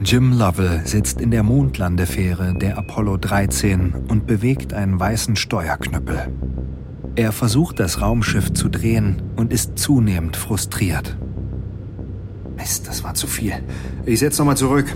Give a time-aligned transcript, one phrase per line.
[0.00, 6.28] Jim Lovell sitzt in der Mondlandefähre der Apollo 13 und bewegt einen weißen Steuerknüppel.
[7.16, 11.18] Er versucht, das Raumschiff zu drehen und ist zunehmend frustriert.
[12.56, 13.54] Mist, das war zu viel.
[14.06, 14.86] Ich setz nochmal zurück.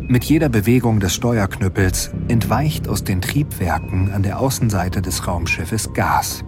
[0.00, 6.44] Mit jeder Bewegung des Steuerknüppels entweicht aus den Triebwerken an der Außenseite des Raumschiffes Gas.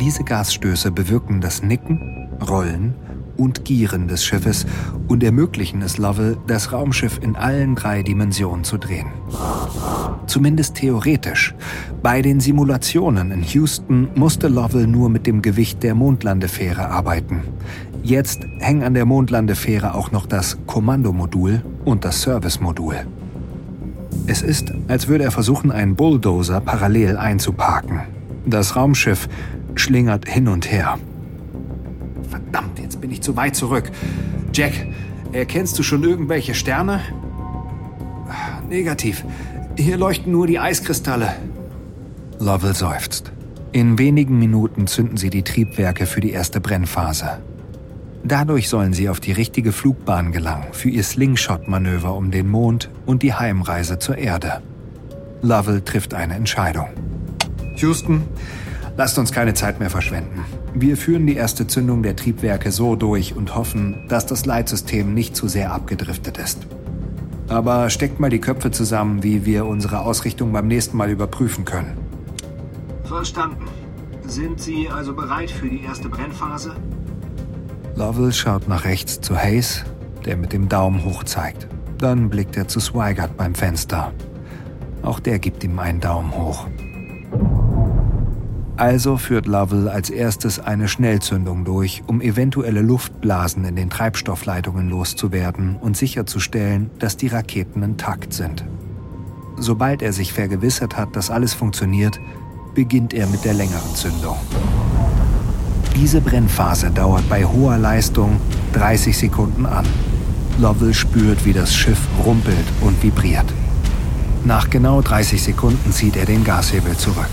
[0.00, 2.94] Diese Gasstöße bewirken das Nicken, Rollen
[3.36, 4.66] und Gieren des Schiffes
[5.08, 9.06] und ermöglichen es Lovell, das Raumschiff in allen drei Dimensionen zu drehen.
[10.26, 11.54] Zumindest theoretisch.
[12.02, 17.42] Bei den Simulationen in Houston musste Lovell nur mit dem Gewicht der Mondlandefähre arbeiten.
[18.02, 23.06] Jetzt hängen an der Mondlandefähre auch noch das Kommandomodul und das Servicemodul.
[24.26, 28.00] Es ist, als würde er versuchen, einen Bulldozer parallel einzuparken.
[28.46, 29.28] Das Raumschiff
[29.74, 30.98] schlingert hin und her.
[32.34, 33.92] Verdammt, jetzt bin ich zu weit zurück.
[34.52, 34.72] Jack,
[35.30, 37.00] erkennst du schon irgendwelche Sterne?
[38.68, 39.24] Negativ.
[39.76, 41.36] Hier leuchten nur die Eiskristalle.
[42.40, 43.30] Lovell seufzt.
[43.70, 47.38] In wenigen Minuten zünden sie die Triebwerke für die erste Brennphase.
[48.24, 53.22] Dadurch sollen sie auf die richtige Flugbahn gelangen für ihr Slingshot-Manöver um den Mond und
[53.22, 54.60] die Heimreise zur Erde.
[55.40, 56.88] Lovell trifft eine Entscheidung.
[57.76, 58.22] Houston,
[58.96, 60.44] lasst uns keine Zeit mehr verschwenden.
[60.74, 65.36] Wir führen die erste Zündung der Triebwerke so durch und hoffen, dass das Leitsystem nicht
[65.36, 66.66] zu sehr abgedriftet ist.
[67.48, 71.96] Aber steckt mal die Köpfe zusammen, wie wir unsere Ausrichtung beim nächsten Mal überprüfen können.
[73.04, 73.66] Verstanden.
[74.26, 76.74] Sind Sie also bereit für die erste Brennphase?
[77.94, 79.84] Lovell schaut nach rechts zu Hayes,
[80.24, 81.68] der mit dem Daumen hoch zeigt.
[81.98, 84.12] Dann blickt er zu Swigert beim Fenster.
[85.02, 86.66] Auch der gibt ihm einen Daumen hoch.
[88.76, 95.76] Also führt Lovell als erstes eine Schnellzündung durch, um eventuelle Luftblasen in den Treibstoffleitungen loszuwerden
[95.76, 98.64] und sicherzustellen, dass die Raketen intakt sind.
[99.56, 102.18] Sobald er sich vergewissert hat, dass alles funktioniert,
[102.74, 104.36] beginnt er mit der längeren Zündung.
[105.94, 108.40] Diese Brennphase dauert bei hoher Leistung
[108.72, 109.86] 30 Sekunden an.
[110.58, 113.46] Lovell spürt, wie das Schiff rumpelt und vibriert.
[114.44, 117.30] Nach genau 30 Sekunden zieht er den Gashebel zurück.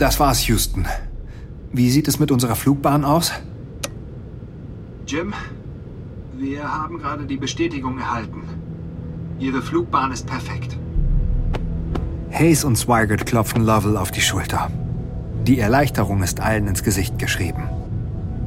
[0.00, 0.86] Das war's, Houston.
[1.74, 3.34] Wie sieht es mit unserer Flugbahn aus?
[5.06, 5.34] Jim,
[6.38, 8.44] wir haben gerade die Bestätigung erhalten.
[9.38, 10.78] Ihre Flugbahn ist perfekt.
[12.30, 14.70] Hayes und Swigert klopfen Lovell auf die Schulter.
[15.46, 17.64] Die Erleichterung ist allen ins Gesicht geschrieben.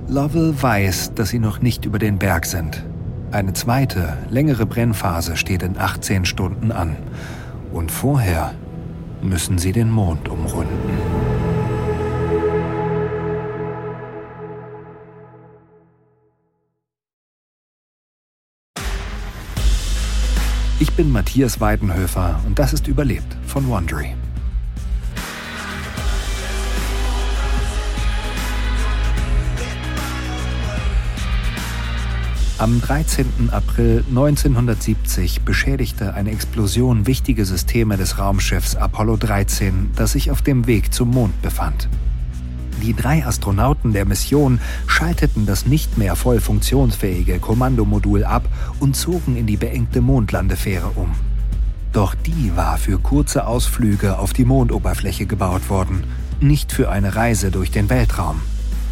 [0.07, 2.83] Lovell weiß, dass sie noch nicht über den Berg sind.
[3.29, 6.95] Eine zweite, längere Brennphase steht in 18 Stunden an.
[7.71, 8.55] Und vorher
[9.21, 11.32] müssen sie den Mond umrunden.
[20.83, 24.15] Ich bin Matthias Weidenhöfer und das ist Überlebt von Wondery.
[32.57, 33.49] Am 13.
[33.53, 40.67] April 1970 beschädigte eine Explosion wichtige Systeme des Raumschiffs Apollo 13, das sich auf dem
[40.67, 41.87] Weg zum Mond befand.
[42.83, 48.43] Die drei Astronauten der Mission schalteten das nicht mehr voll funktionsfähige Kommandomodul ab
[48.81, 51.11] und zogen in die beengte Mondlandefähre um.
[51.93, 56.03] Doch die war für kurze Ausflüge auf die Mondoberfläche gebaut worden,
[56.41, 58.41] nicht für eine Reise durch den Weltraum.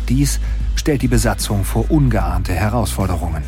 [0.07, 0.39] Dies
[0.75, 3.43] stellt die Besatzung vor ungeahnte Herausforderungen.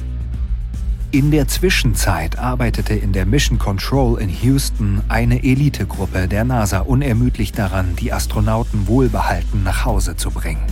[1.13, 7.51] In der Zwischenzeit arbeitete in der Mission Control in Houston eine Elitegruppe der NASA unermüdlich
[7.51, 10.63] daran, die Astronauten wohlbehalten nach Hause zu bringen.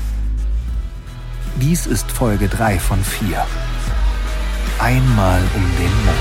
[1.61, 3.45] Dies ist Folge 3 von 4.
[4.79, 6.17] Einmal um den Mond.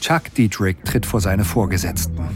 [0.00, 2.26] Chuck Dietrich tritt vor seine Vorgesetzten.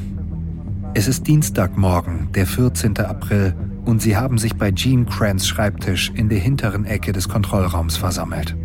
[0.95, 2.97] Es ist Dienstagmorgen, der 14.
[2.99, 7.97] April und sie haben sich bei Gene Krantz Schreibtisch in der hinteren Ecke des Kontrollraums
[7.97, 8.57] versammelt.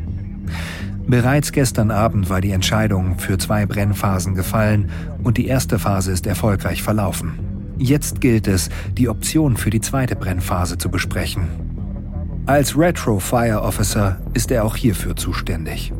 [1.07, 4.91] Bereits gestern Abend war die Entscheidung für zwei Brennphasen gefallen
[5.23, 7.39] und die erste Phase ist erfolgreich verlaufen.
[7.77, 11.47] Jetzt gilt es, die Option für die zweite Brennphase zu besprechen.
[12.45, 15.93] Als Retro Fire Officer ist er auch hierfür zuständig.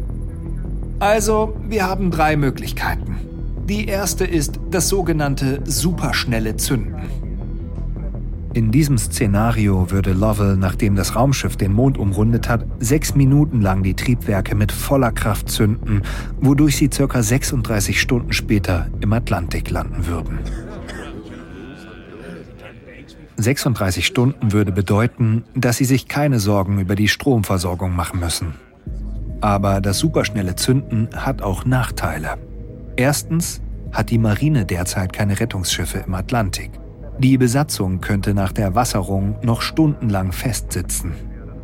[1.00, 3.18] Also, wir haben drei Möglichkeiten.
[3.66, 6.96] Die erste ist das sogenannte superschnelle Zünden.
[8.54, 13.84] In diesem Szenario würde Lovell, nachdem das Raumschiff den Mond umrundet hat, sechs Minuten lang
[13.84, 16.02] die Triebwerke mit voller Kraft zünden,
[16.40, 17.22] wodurch sie ca.
[17.22, 20.40] 36 Stunden später im Atlantik landen würden.
[23.38, 28.56] 36 Stunden würde bedeuten, dass sie sich keine Sorgen über die Stromversorgung machen müssen.
[29.42, 32.38] Aber das superschnelle Zünden hat auch Nachteile.
[32.96, 33.62] Erstens
[33.92, 36.72] hat die Marine derzeit keine Rettungsschiffe im Atlantik.
[37.20, 41.14] Die Besatzung könnte nach der Wasserung noch stundenlang festsitzen.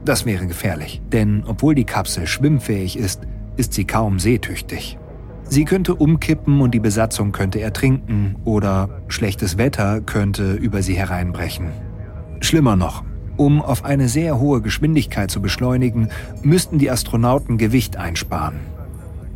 [0.04, 3.22] Das wäre gefährlich, denn obwohl die Kapsel schwimmfähig ist,
[3.56, 4.98] ist sie kaum seetüchtig.
[5.44, 11.68] Sie könnte umkippen und die Besatzung könnte ertrinken oder schlechtes Wetter könnte über sie hereinbrechen.
[12.40, 13.04] Schlimmer noch,
[13.38, 16.10] um auf eine sehr hohe Geschwindigkeit zu beschleunigen,
[16.42, 18.62] müssten die Astronauten Gewicht einsparen.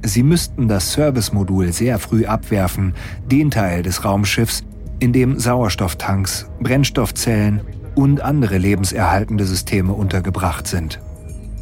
[0.04, 2.94] Sie müssten das Servicemodul sehr früh abwerfen,
[3.30, 4.64] den Teil des Raumschiffs,
[5.00, 7.62] in dem Sauerstofftanks, Brennstoffzellen
[7.96, 11.00] und andere lebenserhaltende Systeme untergebracht sind.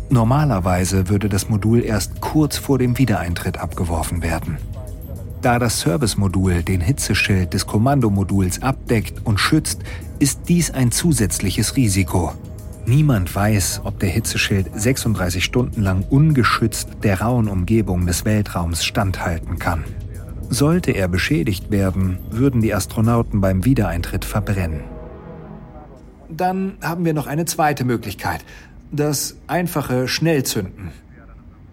[0.09, 4.57] Normalerweise würde das Modul erst kurz vor dem Wiedereintritt abgeworfen werden.
[5.41, 9.81] Da das Servicemodul den Hitzeschild des Kommandomoduls abdeckt und schützt,
[10.19, 12.33] ist dies ein zusätzliches Risiko.
[12.87, 19.57] Niemand weiß, ob der Hitzeschild 36 Stunden lang ungeschützt der rauen Umgebung des Weltraums standhalten
[19.57, 19.83] kann.
[20.49, 24.81] Sollte er beschädigt werden, würden die Astronauten beim Wiedereintritt verbrennen.
[26.29, 28.43] Dann haben wir noch eine zweite Möglichkeit,
[28.91, 30.91] das einfache Schnellzünden.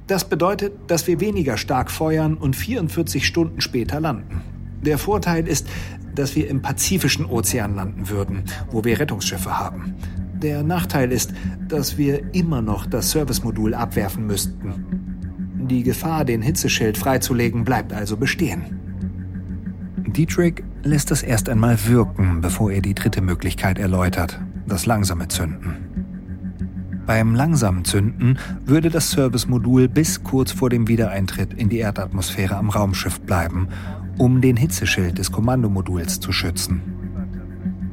[0.06, 4.42] Das bedeutet, dass wir weniger stark feuern und 44 Stunden später landen.
[4.82, 5.68] Der Vorteil ist,
[6.14, 9.94] dass wir im Pazifischen Ozean landen würden, wo wir Rettungsschiffe haben.
[10.34, 11.32] Der Nachteil ist,
[11.68, 15.01] dass wir immer noch das Servicemodul abwerfen müssten.
[15.68, 18.62] Die Gefahr, den Hitzeschild freizulegen, bleibt also bestehen.
[20.06, 25.76] Dietrich lässt das erst einmal wirken, bevor er die dritte Möglichkeit erläutert, das langsame Zünden.
[27.06, 32.70] Beim langsamen Zünden würde das Servicemodul bis kurz vor dem Wiedereintritt in die Erdatmosphäre am
[32.70, 33.68] Raumschiff bleiben,
[34.18, 36.82] um den Hitzeschild des Kommandomoduls zu schützen.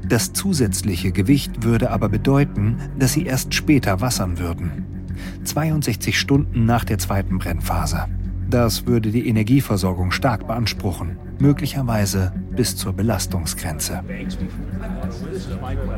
[0.07, 4.98] Das zusätzliche Gewicht würde aber bedeuten, dass sie erst später wassern würden.
[5.43, 8.05] 62 Stunden nach der zweiten Brennphase.
[8.49, 14.03] Das würde die Energieversorgung stark beanspruchen, möglicherweise bis zur Belastungsgrenze.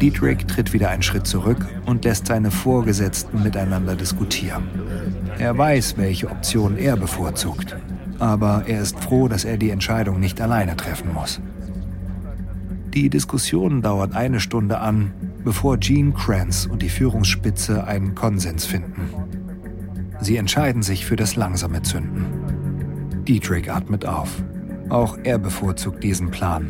[0.02, 4.64] Dietrich tritt wieder einen Schritt zurück und lässt seine Vorgesetzten miteinander diskutieren.
[5.40, 7.78] Er weiß, welche Option er bevorzugt,
[8.20, 11.40] aber er ist froh, dass er die Entscheidung nicht alleine treffen muss.
[12.94, 19.10] Die Diskussion dauert eine Stunde an, bevor Gene Kranz und die Führungsspitze einen Konsens finden.
[20.20, 22.26] Sie entscheiden sich für das langsame Zünden.
[23.28, 24.30] Dietrich atmet auf.
[24.90, 26.70] Auch er bevorzugt diesen Plan.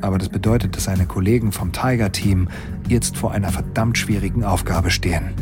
[0.00, 2.48] Aber das bedeutet, dass seine Kollegen vom Tiger-Team
[2.88, 5.34] jetzt vor einer verdammt schwierigen Aufgabe stehen.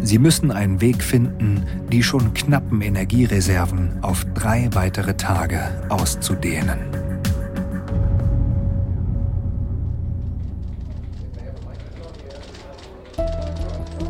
[0.00, 6.78] Sie müssen einen Weg finden, die schon knappen Energiereserven auf drei weitere Tage auszudehnen.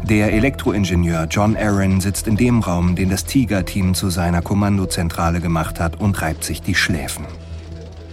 [0.08, 5.80] Der Elektroingenieur John Aaron sitzt in dem Raum, den das Tiger-Team zu seiner Kommandozentrale gemacht
[5.80, 7.26] hat und reibt sich die Schläfen.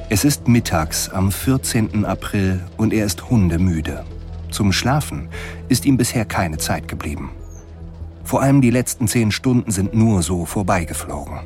[0.10, 2.04] Es ist mittags am 14.
[2.04, 4.04] April und er ist hundemüde.
[4.50, 5.30] Zum Schlafen
[5.69, 7.30] ist ihm bisher keine Zeit geblieben.
[8.24, 11.42] Vor allem die letzten zehn Stunden sind nur so vorbeigeflogen.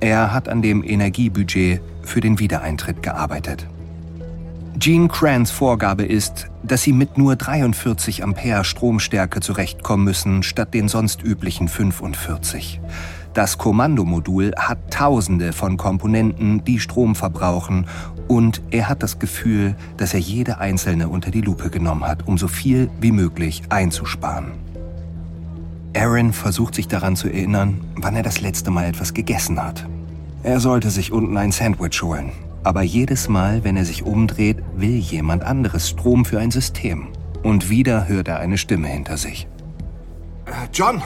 [0.00, 3.68] Er hat an dem Energiebudget für den Wiedereintritt gearbeitet.
[4.80, 10.88] Gene Crans Vorgabe ist, dass sie mit nur 43 Ampere Stromstärke zurechtkommen müssen, statt den
[10.88, 12.80] sonst üblichen 45.
[13.34, 17.88] Das Kommandomodul hat tausende von Komponenten, die Strom verbrauchen,
[18.26, 22.38] und er hat das Gefühl, dass er jede einzelne unter die Lupe genommen hat, um
[22.38, 24.52] so viel wie möglich einzusparen.
[25.94, 29.86] Aaron versucht sich daran zu erinnern, wann er das letzte Mal etwas gegessen hat.
[30.42, 34.96] Er sollte sich unten ein Sandwich holen, aber jedes Mal, wenn er sich umdreht, will
[34.96, 37.08] jemand anderes Strom für ein System.
[37.42, 39.46] Und wieder hört er eine Stimme hinter sich.
[40.44, 41.02] Äh, John,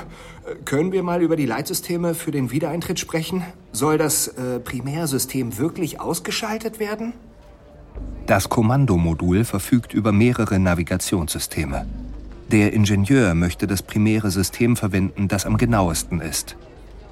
[0.64, 3.44] können wir mal über die Leitsysteme für den Wiedereintritt sprechen?
[3.72, 7.12] Soll das äh, Primärsystem wirklich ausgeschaltet werden?
[8.26, 11.86] Das Kommandomodul verfügt über mehrere Navigationssysteme.
[12.50, 16.56] Der Ingenieur möchte das primäre System verwenden, das am genauesten ist.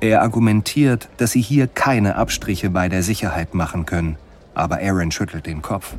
[0.01, 4.17] Er argumentiert, dass sie hier keine Abstriche bei der Sicherheit machen können
[4.55, 5.95] aber Aaron schüttelt den Kopf.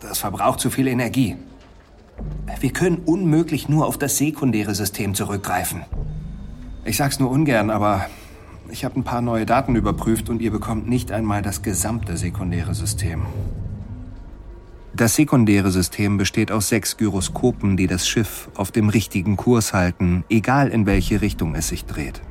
[0.00, 1.36] Das verbraucht zu viel Energie.
[2.60, 5.82] Wir können unmöglich nur auf das sekundäre System zurückgreifen.
[6.84, 8.06] Ich sag's nur ungern, aber
[8.68, 12.74] ich habe ein paar neue Daten überprüft und ihr bekommt nicht einmal das gesamte sekundäre
[12.74, 13.22] System.
[14.94, 20.24] Das sekundäre System besteht aus sechs Gyroskopen, die das Schiff auf dem richtigen Kurs halten,
[20.28, 22.22] egal in welche Richtung es sich dreht.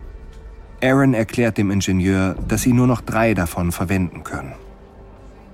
[0.81, 4.53] Aaron erklärt dem Ingenieur, dass sie nur noch drei davon verwenden können.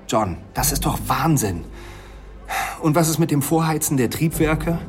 [0.10, 1.62] John, das ist doch Wahnsinn.
[2.82, 4.80] Und was ist mit dem Vorheizen der Triebwerke?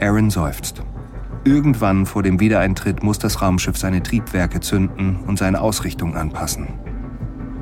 [0.00, 0.82] Aaron seufzt.
[1.42, 6.68] Irgendwann vor dem Wiedereintritt muss das Raumschiff seine Triebwerke zünden und seine Ausrichtung anpassen.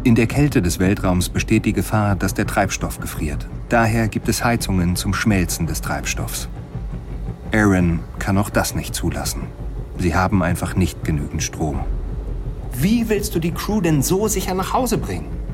[0.04, 3.48] In der Kälte des Weltraums besteht die Gefahr, dass der Treibstoff gefriert.
[3.70, 6.48] Daher gibt es Heizungen zum Schmelzen des Treibstoffs.
[7.54, 9.44] Aaron kann auch das nicht zulassen.
[9.98, 11.80] Sie haben einfach nicht genügend Strom.
[12.74, 15.45] Wie willst du die Crew denn so sicher nach Hause bringen?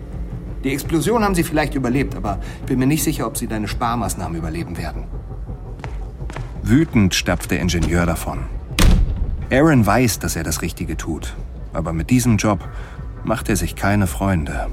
[0.64, 3.69] Die Explosion haben sie vielleicht überlebt, aber ich bin mir nicht sicher, ob sie deine
[3.69, 5.04] Sparmaßnahmen überleben werden.
[6.62, 8.45] Wütend stapft der Ingenieur davon.
[9.50, 11.35] Aaron weiß, dass er das Richtige tut,
[11.73, 12.69] aber mit diesem Job
[13.25, 14.69] macht er sich keine Freunde.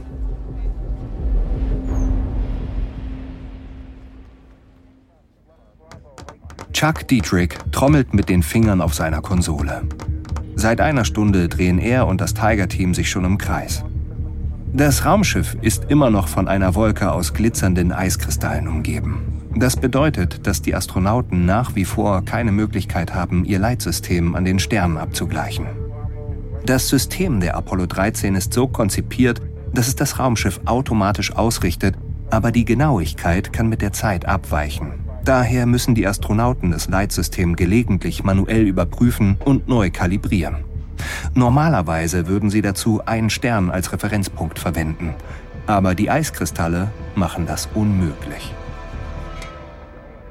[6.71, 9.81] Chuck Dietrich trommelt mit den Fingern auf seiner Konsole.
[10.55, 13.83] Seit einer Stunde drehen er und das Tiger-Team sich schon im Kreis.
[14.73, 19.41] Das Raumschiff ist immer noch von einer Wolke aus glitzernden Eiskristallen umgeben.
[19.55, 24.59] Das bedeutet, dass die Astronauten nach wie vor keine Möglichkeit haben, ihr Leitsystem an den
[24.59, 25.65] Sternen abzugleichen.
[26.65, 29.41] Das System der Apollo 13 ist so konzipiert,
[29.73, 31.95] dass es das Raumschiff automatisch ausrichtet,
[32.29, 34.93] aber die Genauigkeit kann mit der Zeit abweichen.
[35.25, 40.68] Daher müssen die Astronauten das Leitsystem gelegentlich manuell überprüfen und neu kalibrieren.
[41.33, 45.13] Normalerweise würden sie dazu einen Stern als Referenzpunkt verwenden,
[45.67, 48.53] aber die Eiskristalle machen das unmöglich.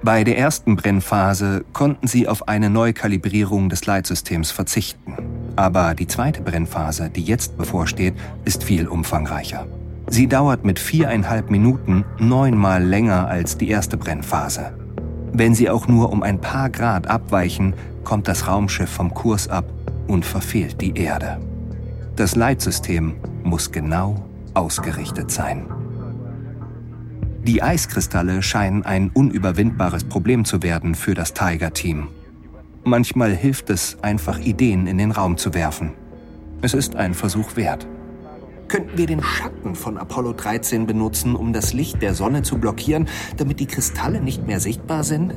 [0.02, 5.16] Bei der ersten Brennphase konnten sie auf eine Neukalibrierung des Leitsystems verzichten.
[5.56, 9.66] Aber die zweite Brennphase, die jetzt bevorsteht, ist viel umfangreicher.
[10.06, 14.72] Sie dauert mit viereinhalb Minuten neunmal länger als die erste Brennphase.
[15.32, 19.64] Wenn sie auch nur um ein paar Grad abweichen, kommt das Raumschiff vom Kurs ab
[20.08, 21.38] und verfehlt die Erde.
[22.16, 24.24] Das Leitsystem muss genau
[24.54, 25.66] ausgerichtet sein.
[27.44, 32.08] Die Eiskristalle scheinen ein unüberwindbares Problem zu werden für das Tiger-Team.
[32.84, 35.92] Manchmal hilft es, einfach Ideen in den Raum zu werfen.
[36.60, 37.86] Es ist ein Versuch wert.
[38.66, 43.08] Könnten wir den Schatten von Apollo 13 benutzen, um das Licht der Sonne zu blockieren,
[43.36, 45.34] damit die Kristalle nicht mehr sichtbar sind?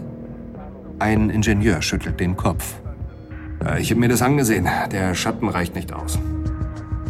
[0.99, 2.81] Ein Ingenieur schüttelt den Kopf.
[3.79, 4.67] Ich habe mir das angesehen.
[4.91, 6.17] Der Schatten reicht nicht aus.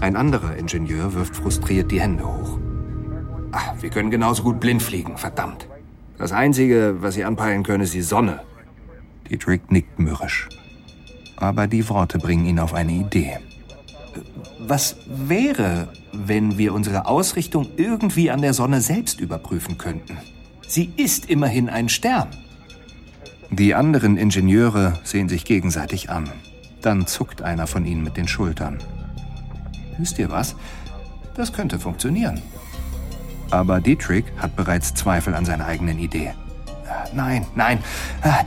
[0.01, 2.57] Ein anderer Ingenieur wirft frustriert die Hände hoch.
[3.51, 5.67] Ach, wir können genauso gut blind fliegen, verdammt.
[6.17, 8.41] Das Einzige, was Sie anpeilen können, ist die Sonne.
[9.29, 10.49] Dietrich nickt mürrisch.
[11.37, 13.39] Aber die Worte bringen ihn auf eine Idee.
[14.59, 20.17] Was wäre, wenn wir unsere Ausrichtung irgendwie an der Sonne selbst überprüfen könnten?
[20.67, 22.29] Sie ist immerhin ein Stern.
[23.53, 26.29] Die anderen Ingenieure sehen sich gegenseitig an.
[26.81, 28.77] Dann zuckt einer von ihnen mit den Schultern.
[29.97, 30.55] Wisst ihr was?
[31.35, 32.41] Das könnte funktionieren.
[33.49, 36.31] Aber Dietrich hat bereits Zweifel an seiner eigenen Idee.
[37.13, 37.79] Nein, nein.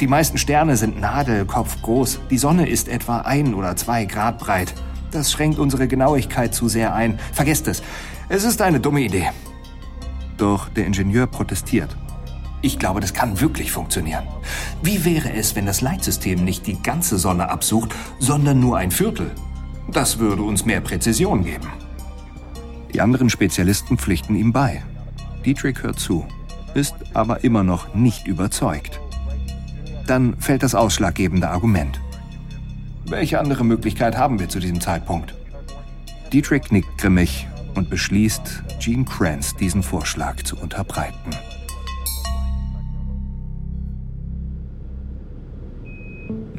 [0.01, 2.21] Die meisten Sterne sind nadelkopfgroß.
[2.31, 4.73] Die Sonne ist etwa ein oder zwei Grad breit.
[5.11, 7.19] Das schränkt unsere Genauigkeit zu sehr ein.
[7.35, 7.83] Vergesst es.
[8.31, 9.29] Es ist eine dumme Idee.
[10.39, 11.95] Doch der Ingenieur protestiert.
[12.65, 14.25] Ich glaube, das kann wirklich funktionieren.
[14.83, 19.31] Wie wäre es, wenn das Leitsystem nicht die ganze Sonne absucht, sondern nur ein Viertel?
[19.93, 21.69] Das würde uns mehr Präzision geben.
[22.95, 24.83] Die anderen Spezialisten pflichten ihm bei.
[25.45, 26.25] Dietrich hört zu,
[26.73, 28.99] ist aber immer noch nicht überzeugt.
[30.07, 32.01] Dann fällt das ausschlaggebende Argument.
[33.05, 35.35] Welche andere Möglichkeit haben wir zu diesem Zeitpunkt?
[36.33, 41.31] Dietrich nickt grimmig und beschließt, Gene Kranz diesen Vorschlag zu unterbreiten.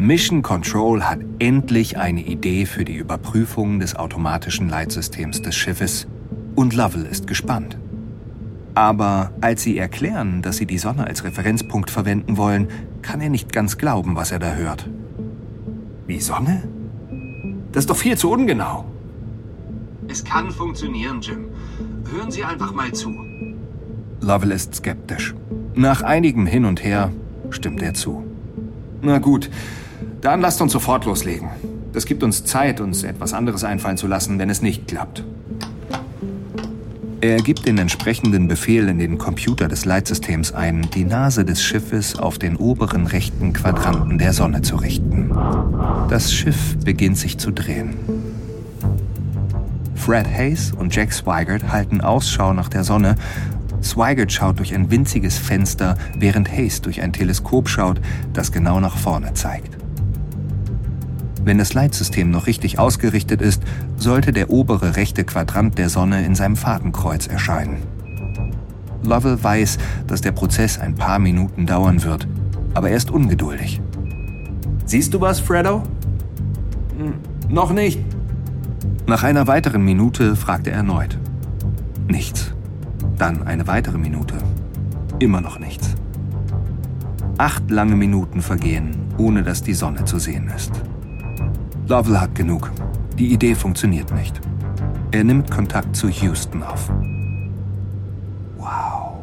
[0.05, 6.05] Mission Control hat endlich eine Idee für die Überprüfung des automatischen Leitsystems des Schiffes
[6.53, 7.75] und Lovell ist gespannt.
[8.75, 12.67] Aber als sie erklären, dass sie die Sonne als Referenzpunkt verwenden wollen,
[13.01, 14.87] kann er nicht ganz glauben, was er da hört.
[16.07, 16.69] Die Sonne?
[17.71, 18.85] Das ist doch viel zu ungenau.
[20.07, 21.45] Es kann funktionieren, Jim.
[22.13, 23.11] Hören Sie einfach mal zu.
[24.21, 25.33] Lovell ist skeptisch.
[25.73, 27.11] Nach einigem Hin und Her
[27.49, 28.23] stimmt er zu.
[29.01, 29.49] Na gut,
[30.25, 31.49] dann lasst uns sofort loslegen.
[31.93, 35.23] Das gibt uns Zeit, uns etwas anderes einfallen zu lassen, wenn es nicht klappt.
[37.21, 42.17] Er gibt den entsprechenden Befehl in den Computer des Leitsystems ein, die Nase des Schiffes
[42.17, 45.29] auf den oberen rechten Quadranten der Sonne zu richten.
[46.09, 47.93] Das Schiff beginnt sich zu drehen.
[49.93, 53.15] Fred Hayes und Jack Swigert halten Ausschau nach der Sonne.
[53.83, 58.01] Swigert schaut durch ein winziges Fenster, während Hayes durch ein Teleskop schaut,
[58.33, 59.74] das genau nach vorne zeigt.
[61.45, 63.61] Wenn das Leitsystem noch richtig ausgerichtet ist,
[63.97, 67.77] sollte der obere rechte Quadrant der Sonne in seinem Fadenkreuz erscheinen.
[69.03, 72.27] Lovell weiß, dass der Prozess ein paar Minuten dauern wird,
[72.73, 73.79] aber er ist ungeduldig.
[74.85, 75.83] Siehst du was, Freddo?
[76.97, 77.13] Hm,
[77.53, 77.99] noch nicht.
[79.05, 81.19] Nach einer weiteren Minute fragt er erneut.
[82.07, 82.55] Nichts.
[83.19, 84.33] Dann eine weitere Minute.
[85.19, 85.93] Immer noch nichts.
[87.37, 90.71] Acht lange Minuten vergehen, ohne dass die Sonne zu sehen ist.
[91.87, 92.71] Lovell hat genug.
[93.19, 94.41] Die Idee funktioniert nicht.
[95.11, 96.89] Er nimmt Kontakt zu Houston auf.
[98.57, 99.19] Wow.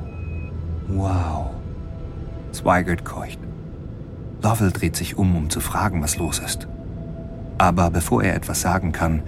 [0.86, 1.50] Wow.
[2.54, 3.40] Swigert keucht.
[4.42, 6.68] Lovell dreht sich um, um zu fragen, was los ist.
[7.58, 9.22] Aber bevor er etwas sagen kann,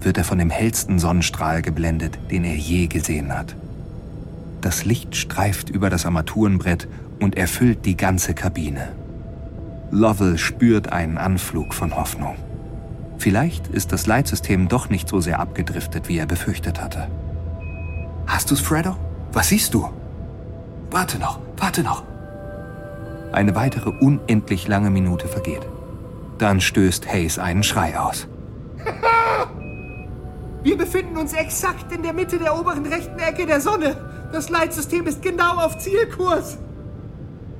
[0.00, 3.54] wird er von dem hellsten Sonnenstrahl geblendet, den er je gesehen hat.
[4.62, 6.88] Das Licht streift über das Armaturenbrett
[7.20, 8.92] und erfüllt die ganze Kabine.
[9.90, 12.36] Lovell spürt einen Anflug von Hoffnung.
[13.18, 17.08] Vielleicht ist das Leitsystem doch nicht so sehr abgedriftet, wie er befürchtet hatte.
[18.26, 18.96] Hast du's, Freddo?
[19.32, 19.88] Was siehst du?
[20.90, 22.04] Warte noch, warte noch.
[23.32, 25.66] Eine weitere unendlich lange Minute vergeht.
[26.38, 28.28] Dann stößt Hayes einen Schrei aus.
[30.62, 33.96] Wir befinden uns exakt in der Mitte der oberen rechten Ecke der Sonne.
[34.32, 36.58] Das Leitsystem ist genau auf Zielkurs.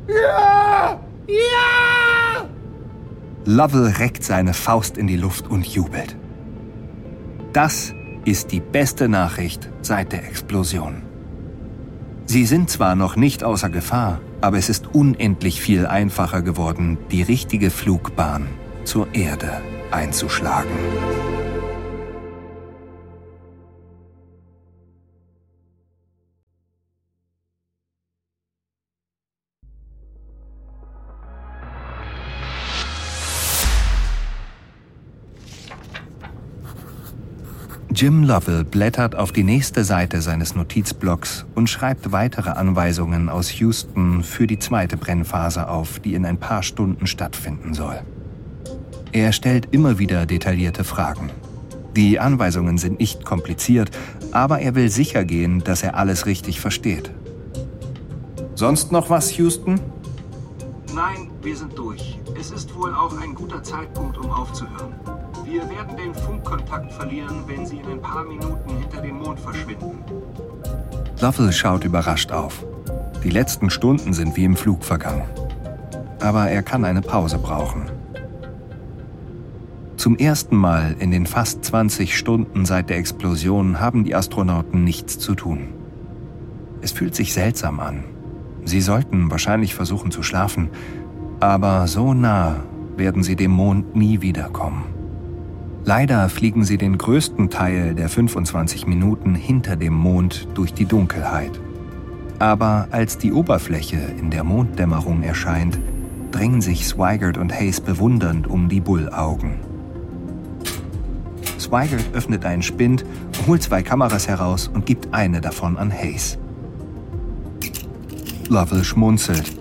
[0.06, 1.00] Ja!
[1.26, 1.97] Ja!
[3.44, 6.16] Lovell reckt seine Faust in die Luft und jubelt.
[7.52, 11.02] Das ist die beste Nachricht seit der Explosion.
[12.26, 17.22] Sie sind zwar noch nicht außer Gefahr, aber es ist unendlich viel einfacher geworden, die
[17.22, 18.48] richtige Flugbahn
[18.84, 21.27] zur Erde einzuschlagen.
[37.94, 44.22] Jim Lovell blättert auf die nächste Seite seines Notizblocks und schreibt weitere Anweisungen aus Houston
[44.22, 48.00] für die zweite Brennphase auf, die in ein paar Stunden stattfinden soll.
[49.12, 51.30] Er stellt immer wieder detaillierte Fragen.
[51.96, 53.90] Die Anweisungen sind nicht kompliziert,
[54.32, 57.10] aber er will sicher gehen, dass er alles richtig versteht.
[58.54, 59.80] Sonst noch was, Houston?
[60.94, 62.20] Nein, wir sind durch.
[62.38, 64.94] Es ist wohl auch ein guter Zeitpunkt, um aufzuhören.
[65.50, 69.98] Wir werden den Funkkontakt verlieren, wenn Sie in ein paar Minuten hinter dem Mond verschwinden.
[71.22, 72.66] Lovell schaut überrascht auf.
[73.24, 75.24] Die letzten Stunden sind wie im Flug vergangen.
[76.20, 77.90] Aber er kann eine Pause brauchen.
[79.96, 85.18] Zum ersten Mal in den fast 20 Stunden seit der Explosion haben die Astronauten nichts
[85.18, 85.68] zu tun.
[86.82, 88.04] Es fühlt sich seltsam an.
[88.66, 90.68] Sie sollten wahrscheinlich versuchen zu schlafen,
[91.40, 92.56] aber so nah
[92.98, 94.97] werden sie dem Mond nie wiederkommen.
[95.88, 101.58] Leider fliegen sie den größten Teil der 25 Minuten hinter dem Mond durch die Dunkelheit.
[102.38, 105.78] Aber als die Oberfläche in der Monddämmerung erscheint,
[106.30, 109.60] drängen sich Swigert und Hayes bewundernd um die Bullaugen.
[111.58, 113.06] Swigert öffnet einen Spind,
[113.46, 116.36] holt zwei Kameras heraus und gibt eine davon an Hayes.
[118.50, 119.54] Lovell schmunzelt,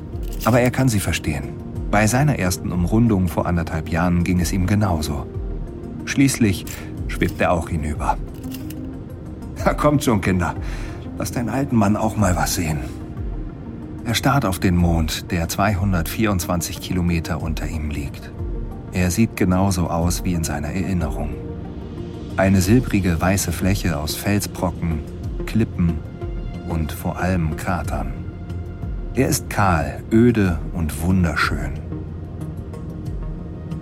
[0.44, 1.54] aber er kann sie verstehen.
[1.90, 5.26] Bei seiner ersten Umrundung vor anderthalb Jahren ging es ihm genauso.
[6.08, 6.66] Schließlich
[7.08, 8.18] schwebt er auch hinüber.
[9.64, 10.56] Da kommt schon, Kinder.
[11.18, 12.80] Lass den alten Mann auch mal was sehen.
[14.06, 18.32] Er starrt auf den Mond, der 224 Kilometer unter ihm liegt.
[18.94, 21.34] Er sieht genauso aus wie in seiner Erinnerung.
[22.38, 25.00] Eine silbrige weiße Fläche aus Felsbrocken,
[25.46, 25.96] Klippen
[26.70, 28.14] und vor allem Kratern.
[29.14, 31.87] Er ist kahl, öde und wunderschön.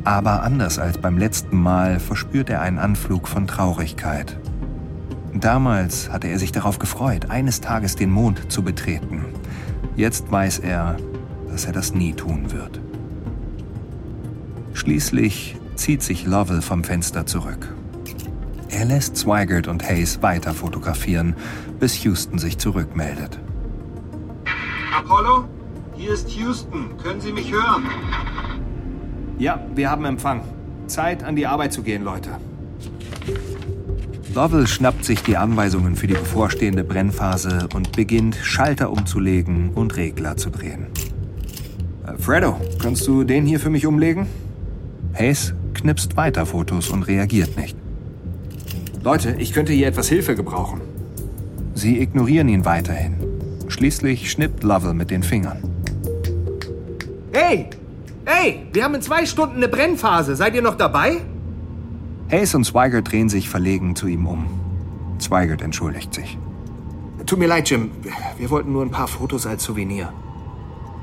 [0.06, 4.38] Aber anders als beim letzten Mal verspürt er einen Anflug von Traurigkeit.
[5.34, 9.26] Damals hatte er sich darauf gefreut, eines Tages den Mond zu betreten.
[9.96, 10.96] Jetzt weiß er,
[11.50, 12.80] dass er das nie tun wird.
[14.74, 17.74] Schließlich zieht sich Lovell vom Fenster zurück.
[18.70, 21.36] Er lässt Swigert und Hayes weiter fotografieren,
[21.80, 23.40] bis Houston sich zurückmeldet.
[24.96, 25.46] Apollo,
[25.96, 26.96] hier ist Houston.
[27.02, 27.86] Können Sie mich hören?
[29.38, 30.42] Ja, wir haben Empfang.
[30.88, 32.30] Zeit, an die Arbeit zu gehen, Leute.
[34.34, 40.38] Lovell schnappt sich die Anweisungen für die bevorstehende Brennphase und beginnt, Schalter umzulegen und Regler
[40.38, 40.88] zu drehen.
[42.06, 44.28] Äh, Freddo, kannst du den hier für mich umlegen?
[45.14, 47.78] Hayes knipst weiter Fotos und reagiert nicht.
[49.04, 50.82] Leute, ich könnte hier etwas Hilfe gebrauchen.
[51.74, 53.16] Sie ignorieren ihn weiterhin.
[53.68, 55.58] Schließlich schnippt Lovell mit den Fingern.
[57.32, 57.70] Hey,
[58.26, 60.36] Hey, wir haben in zwei Stunden eine Brennphase.
[60.36, 61.22] Seid ihr noch dabei?
[62.32, 64.48] Hayes und Swigert drehen sich verlegen zu ihm um.
[65.22, 66.38] Swigert entschuldigt sich.
[67.28, 67.92] Tut mir leid, Jim.
[68.38, 70.12] Wir wollten nur ein paar Fotos als Souvenir.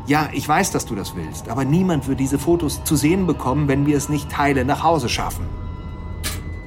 [0.06, 3.68] Ja, ich weiß, dass du das willst, aber niemand wird diese Fotos zu sehen bekommen,
[3.68, 5.46] wenn wir es nicht Teile nach Hause schaffen.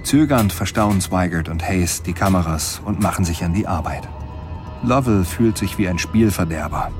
[0.04, 4.08] Zögernd verstauen Zweigert und Hayes die Kameras und machen sich an die Arbeit.
[4.84, 6.92] Lovell fühlt sich wie ein Spielverderber.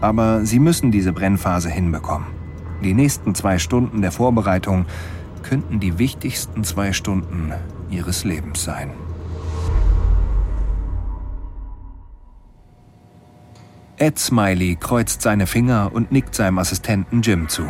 [0.00, 2.37] Aber sie müssen diese Brennphase hinbekommen.
[2.82, 4.86] Die nächsten zwei Stunden der Vorbereitung
[5.42, 7.52] könnten die wichtigsten zwei Stunden
[7.90, 8.90] ihres Lebens sein.
[13.96, 17.64] Ed Smiley kreuzt seine Finger und nickt seinem Assistenten Jim zu.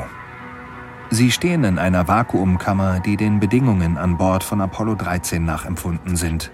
[1.08, 6.50] Sie stehen in einer Vakuumkammer, die den Bedingungen an Bord von Apollo 13 nachempfunden sind.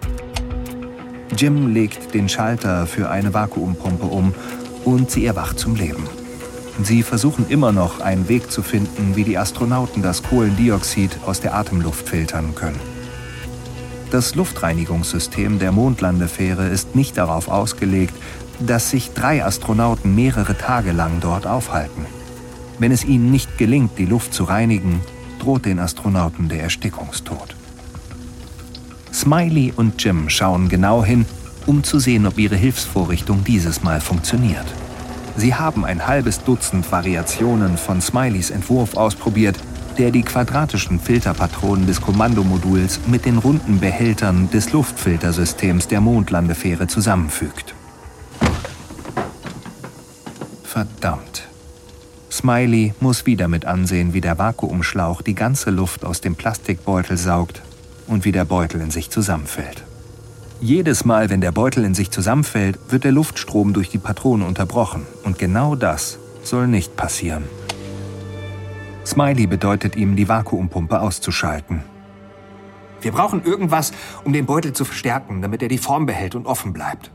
[1.37, 4.33] Jim legt den Schalter für eine Vakuumpumpe um
[4.85, 6.07] und sie erwacht zum Leben.
[6.83, 11.55] Sie versuchen immer noch einen Weg zu finden, wie die Astronauten das Kohlendioxid aus der
[11.55, 12.81] Atemluft filtern können.
[14.11, 18.15] Das Luftreinigungssystem der Mondlandefähre ist nicht darauf ausgelegt,
[18.61, 22.07] dass sich drei Astronauten mehrere Tage lang dort aufhalten.
[22.79, 25.01] Wenn es ihnen nicht gelingt, die Luft zu reinigen,
[25.39, 27.55] droht den Astronauten der Erstickungstod.
[29.13, 31.25] Smiley und Jim schauen genau hin,
[31.67, 34.67] um zu sehen, ob ihre Hilfsvorrichtung dieses Mal funktioniert.
[35.37, 39.59] Sie haben ein halbes Dutzend Variationen von Smileys Entwurf ausprobiert,
[39.99, 47.75] der die quadratischen Filterpatronen des Kommandomoduls mit den runden Behältern des Luftfiltersystems der Mondlandefähre zusammenfügt.
[50.63, 51.49] Verdammt.
[52.31, 57.63] Smiley muss wieder mit ansehen, wie der Vakuumschlauch die ganze Luft aus dem Plastikbeutel saugt
[58.09, 59.84] und wie der Beutel in sich zusammenfällt.
[60.61, 65.07] Jedes Mal, wenn der Beutel in sich zusammenfällt, wird der Luftstrom durch die Patrone unterbrochen.
[65.25, 67.45] Und genau das soll nicht passieren.
[69.05, 71.83] Smiley bedeutet ihm, die Vakuumpumpe auszuschalten.
[73.03, 73.93] Wir brauchen irgendwas,
[74.25, 77.11] um den Beutel zu verstärken, damit er die Form behält und offen bleibt.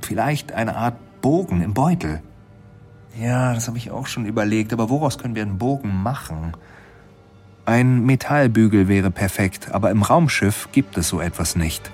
[0.00, 2.22] Vielleicht eine Art Bogen im Beutel.
[3.20, 6.54] Ja, das habe ich auch schon überlegt, aber woraus können wir einen Bogen machen?
[7.64, 11.90] Ein Metallbügel wäre perfekt, aber im Raumschiff gibt es so etwas nicht.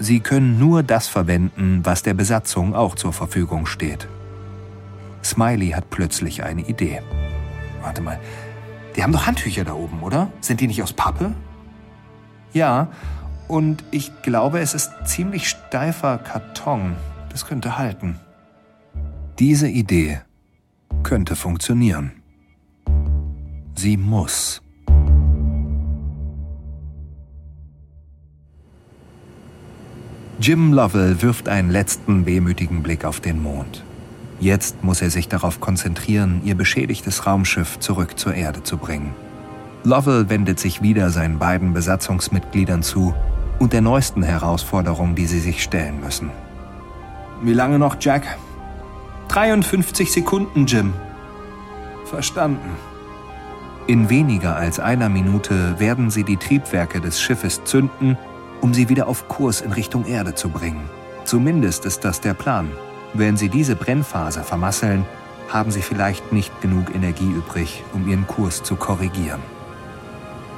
[0.00, 4.08] Sie können nur das verwenden, was der Besatzung auch zur Verfügung steht.
[5.22, 7.02] Smiley hat plötzlich eine Idee.
[7.82, 8.18] Warte mal,
[8.96, 10.32] die haben doch Handtücher da oben, oder?
[10.40, 11.32] Sind die nicht aus Pappe?
[12.52, 12.88] Ja,
[13.46, 16.96] und ich glaube, es ist ziemlich steifer Karton.
[17.30, 18.18] Das könnte halten.
[19.38, 20.20] Diese Idee
[21.04, 22.12] könnte funktionieren.
[23.76, 24.60] Sie muss.
[30.40, 33.82] Jim Lovell wirft einen letzten wehmütigen Blick auf den Mond.
[34.38, 39.16] Jetzt muss er sich darauf konzentrieren, ihr beschädigtes Raumschiff zurück zur Erde zu bringen.
[39.82, 43.14] Lovell wendet sich wieder seinen beiden Besatzungsmitgliedern zu
[43.58, 46.30] und der neuesten Herausforderung, die sie sich stellen müssen.
[47.42, 48.38] Wie lange noch, Jack?
[49.26, 50.92] 53 Sekunden, Jim.
[52.04, 52.76] Verstanden.
[53.88, 58.16] In weniger als einer Minute werden sie die Triebwerke des Schiffes zünden,
[58.60, 60.88] um sie wieder auf Kurs in Richtung Erde zu bringen.
[61.24, 62.70] Zumindest ist das der Plan.
[63.14, 65.04] Wenn sie diese Brennphase vermasseln,
[65.48, 69.40] haben sie vielleicht nicht genug Energie übrig, um ihren Kurs zu korrigieren.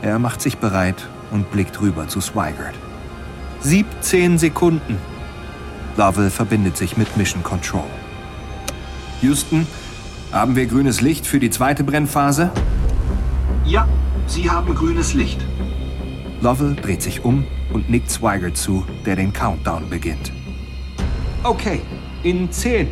[0.03, 2.75] Er macht sich bereit und blickt rüber zu Swigert.
[3.61, 4.97] 17 Sekunden.
[5.97, 7.85] Lovell verbindet sich mit Mission Control.
[9.21, 9.67] Houston,
[10.33, 12.51] haben wir grünes Licht für die zweite Brennphase?
[13.65, 13.87] Ja,
[14.27, 15.45] Sie haben grünes Licht.
[16.41, 20.33] Lovell dreht sich um und nickt Swigert zu, der den Countdown beginnt.
[21.43, 21.81] Okay,
[22.23, 22.89] in 10,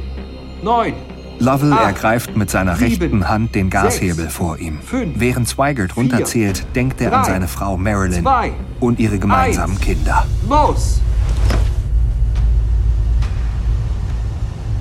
[0.63, 0.95] 9.
[1.41, 4.81] Lovell acht, ergreift mit seiner sieben, rechten Hand den Gashebel sechs, vor ihm.
[4.81, 9.77] Fünf, Während Swigert runterzählt, denkt er drei, an seine Frau Marilyn zwei, und ihre gemeinsamen
[9.77, 10.27] eins, Kinder.
[10.49, 11.01] Los!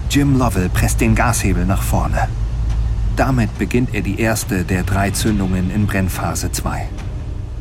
[0.09, 2.27] Jim Lovell presst den Gashebel nach vorne.
[3.15, 6.87] Damit beginnt er die erste der drei Zündungen in Brennphase 2.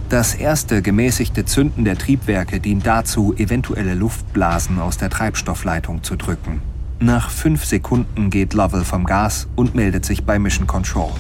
[0.09, 6.63] Das erste gemäßigte Zünden der Triebwerke dient dazu, eventuelle Luftblasen aus der Treibstoffleitung zu drücken.
[7.01, 11.11] Nach fünf Sekunden geht Lovell vom Gas und meldet sich bei Mission Control.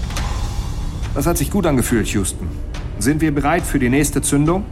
[1.14, 2.46] Das hat sich gut angefühlt, Houston.
[3.00, 4.64] Sind wir bereit für die nächste Zündung?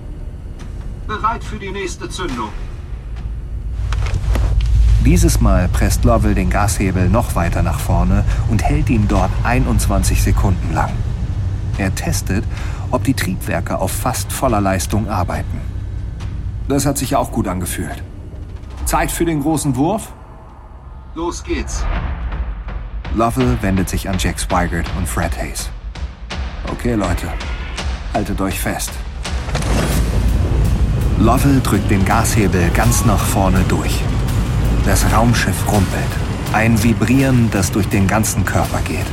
[1.09, 2.51] Bereit für die nächste Zündung.
[5.05, 10.23] Dieses Mal presst Lovell den Gashebel noch weiter nach vorne und hält ihn dort 21
[10.23, 10.93] Sekunden lang.
[11.77, 12.45] Er testet,
[12.95, 15.61] ob die Triebwerke auf fast voller Leistung arbeiten.
[16.69, 18.03] Das hat sich auch gut angefühlt.
[18.85, 20.13] Zeit für den großen Wurf?
[21.17, 21.85] Los geht's.
[23.17, 25.71] Lovell wendet sich an Jack Swigert und Fred Hayes.
[26.71, 27.27] Okay, Leute,
[28.13, 28.93] haltet euch fest.
[31.19, 34.01] Lovell drückt den Gashebel ganz nach vorne durch.
[34.85, 36.13] Das Raumschiff rumpelt.
[36.53, 39.07] Ein Vibrieren, das durch den ganzen Körper geht.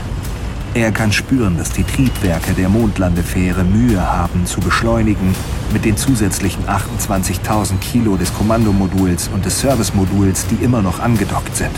[0.73, 5.35] Er kann spüren, dass die Triebwerke der Mondlandefähre Mühe haben zu beschleunigen
[5.73, 11.71] mit den zusätzlichen 28.000 Kilo des Kommandomoduls und des Servicemoduls, die immer noch angedockt sind.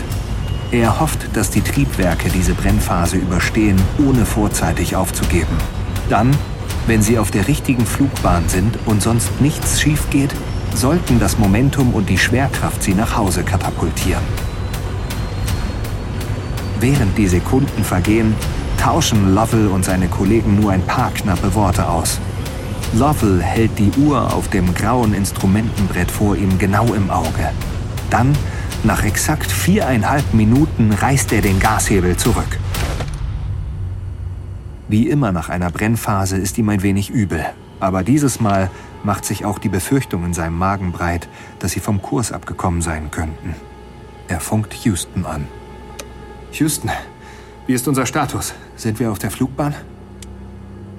[0.70, 5.56] Er hofft, dass die Triebwerke diese Brennphase überstehen, ohne vorzeitig aufzugeben.
[6.08, 6.30] Dann,
[6.86, 10.32] wenn sie auf der richtigen Flugbahn sind und sonst nichts schief geht,
[10.72, 14.22] sollten das Momentum und die Schwerkraft sie nach Hause katapultieren.
[16.78, 18.34] Während die Sekunden vergehen,
[18.84, 22.20] tauschen Lovell und seine Kollegen nur ein paar knappe Worte aus.
[22.92, 27.50] Lovell hält die Uhr auf dem grauen Instrumentenbrett vor ihm genau im Auge.
[28.10, 28.36] Dann,
[28.82, 32.58] nach exakt viereinhalb Minuten, reißt er den Gashebel zurück.
[34.88, 37.42] Wie immer nach einer Brennphase ist ihm ein wenig übel.
[37.80, 38.70] Aber dieses Mal
[39.02, 41.26] macht sich auch die Befürchtung in seinem Magen breit,
[41.58, 43.54] dass sie vom Kurs abgekommen sein könnten.
[44.28, 45.46] Er funkt Houston an.
[46.52, 46.90] Houston,
[47.66, 48.54] wie ist unser Status?
[48.76, 49.74] Sind wir auf der Flugbahn?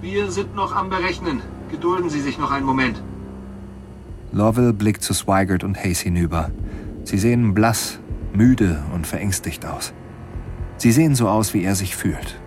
[0.01, 1.41] Wir sind noch am Berechnen.
[1.71, 3.01] Gedulden Sie sich noch einen Moment.
[4.31, 6.51] Lovell blickt zu Swigert und Hayes hinüber.
[7.03, 7.99] Sie sehen blass,
[8.33, 9.93] müde und verängstigt aus.
[10.77, 12.39] Sie sehen so aus, wie er sich fühlt.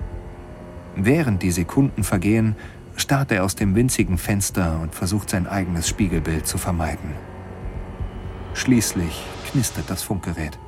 [0.97, 2.57] Während die Sekunden vergehen,
[2.97, 7.13] starrt er aus dem winzigen Fenster und versucht sein eigenes Spiegelbild zu vermeiden.
[8.55, 10.59] Schließlich knistert das Funkgerät.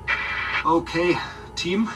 [0.64, 1.16] Okay,
[1.56, 1.88] Team,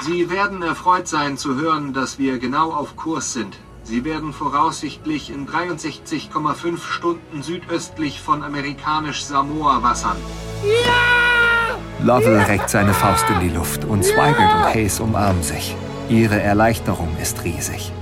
[0.00, 3.58] Sie werden erfreut sein zu hören, dass wir genau auf Kurs sind.
[3.82, 10.16] Sie werden voraussichtlich in 63,5 Stunden südöstlich von amerikanisch Samoa wassern.
[10.64, 11.76] Ja!
[12.04, 12.42] Lovell ja!
[12.44, 14.56] reckt seine Faust in die Luft und Swigert ja!
[14.56, 15.76] und Hayes umarmen sich.
[16.08, 17.92] Ihre Erleichterung ist riesig.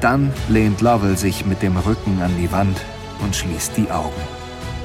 [0.00, 2.80] Dann lehnt Lovell sich mit dem Rücken an die Wand
[3.20, 4.20] und schließt die Augen.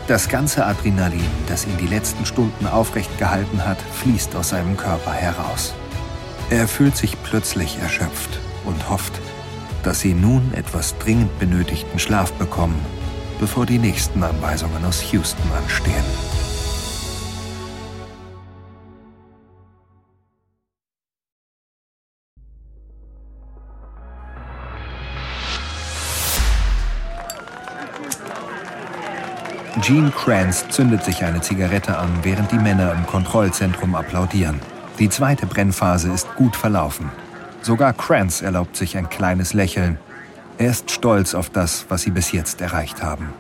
[0.08, 5.12] Das ganze Adrenalin, das ihn die letzten Stunden aufrecht gehalten hat, fließt aus seinem Körper
[5.12, 5.74] heraus.
[6.52, 9.14] Er fühlt sich plötzlich erschöpft und hofft,
[9.84, 12.78] dass sie nun etwas dringend benötigten Schlaf bekommen,
[13.40, 16.04] bevor die nächsten Anweisungen aus Houston anstehen.
[29.82, 34.60] Gene Kranz zündet sich eine Zigarette an, während die Männer im Kontrollzentrum applaudieren.
[35.02, 37.10] Die zweite Brennphase ist gut verlaufen.
[37.64, 39.98] Sogar Kranz erlaubt sich ein kleines Lächeln.
[40.60, 43.34] Er ist stolz auf das, was sie bis jetzt erreicht haben.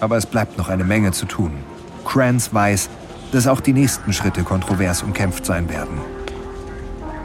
[0.00, 1.52] Aber es bleibt noch eine Menge zu tun.
[2.04, 2.90] Kranz weiß,
[3.32, 5.98] dass auch die nächsten Schritte kontrovers umkämpft sein werden.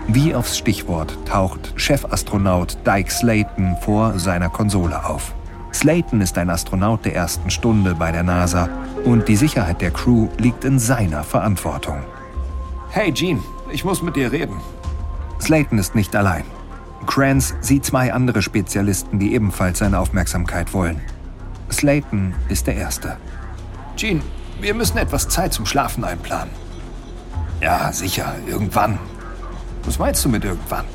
[0.07, 5.33] Wie aufs Stichwort taucht Chefastronaut Dyke Slayton vor seiner Konsole auf.
[5.73, 8.69] Slayton ist ein Astronaut der ersten Stunde bei der NASA
[9.03, 12.01] und die Sicherheit der Crew liegt in seiner Verantwortung.
[12.93, 13.39] Hey Gene,
[13.71, 14.59] ich muss mit dir reden.
[15.39, 16.43] Slayton ist nicht allein.
[17.07, 20.99] Kranz sieht zwei andere Spezialisten, die ebenfalls seine Aufmerksamkeit wollen.
[21.71, 23.15] Slayton ist der Erste.
[23.95, 24.19] Gene,
[24.59, 26.53] wir müssen etwas Zeit zum Schlafen einplanen.
[27.61, 28.99] Ja, sicher, irgendwann.
[29.85, 30.85] Was meinst du mit irgendwann?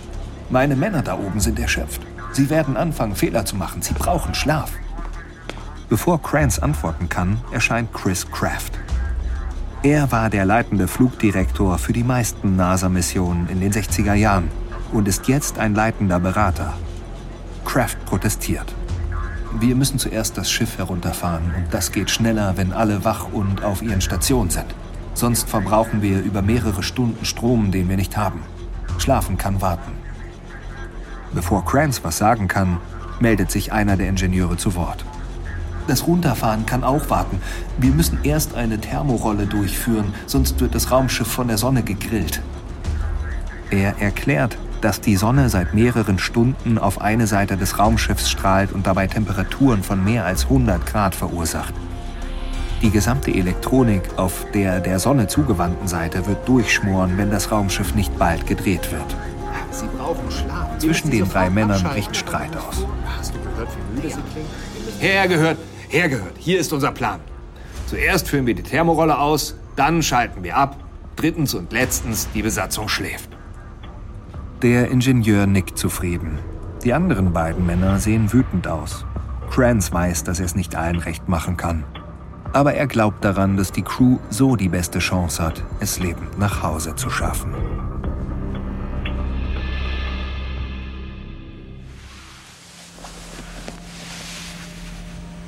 [0.51, 2.03] Meine Männer da oben sind erschöpft.
[2.33, 3.81] Sie werden anfangen, Fehler zu machen.
[3.81, 4.71] Sie brauchen Schlaf.
[5.89, 8.79] Bevor Kranz antworten kann, erscheint Chris Kraft.
[9.83, 14.51] Er war der leitende Flugdirektor für die meisten NASA-Missionen in den 60er Jahren
[14.93, 16.75] und ist jetzt ein leitender Berater.
[17.65, 18.75] Kraft protestiert.
[19.61, 23.83] Wir müssen zuerst das Schiff herunterfahren und das geht schneller, wenn alle wach und auf
[23.83, 24.75] ihren Stationen sind.
[25.15, 28.43] Sonst verbrauchen wir über mehrere Stunden Strom, den wir nicht haben.
[28.99, 29.93] Schlafen kann warten.
[31.33, 32.79] Bevor Kranz was sagen kann,
[33.21, 35.05] meldet sich einer der Ingenieure zu Wort.
[35.87, 37.41] Das Runterfahren kann auch warten.
[37.79, 42.43] Wir müssen erst eine Thermorolle durchführen, sonst wird das Raumschiff von der Sonne gegrillt.
[43.71, 48.87] Er erklärt, dass die Sonne seit mehreren Stunden auf eine Seite des Raumschiffs strahlt und
[48.87, 51.75] dabei Temperaturen von mehr als 100 Grad verursacht.
[52.83, 58.17] Die gesamte Elektronik auf der der Sonne zugewandten Seite wird durchschmoren, wenn das Raumschiff nicht
[58.19, 59.17] bald gedreht wird.
[59.71, 60.79] Sie brauchen Schlaf.
[60.79, 62.87] Zwischen den drei Männern bricht Streit aus.
[63.19, 64.49] Hast du gehört, wie müde sie klingen?
[64.99, 66.37] Hergehört, hergehört.
[66.39, 67.21] Hier ist unser Plan.
[67.87, 70.77] Zuerst führen wir die Thermorolle aus, dann schalten wir ab.
[71.17, 73.31] Drittens und letztens, die Besatzung schläft.
[74.63, 76.39] Der Ingenieur nickt zufrieden.
[76.85, 79.05] Die anderen beiden Männer sehen wütend aus.
[79.51, 81.85] Kranz weiß, dass er es nicht allen recht machen kann.
[82.53, 86.63] Aber er glaubt daran, dass die Crew so die beste Chance hat, es lebend nach
[86.63, 87.53] Hause zu schaffen.